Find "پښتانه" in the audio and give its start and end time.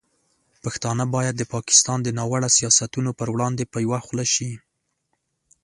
0.63-1.03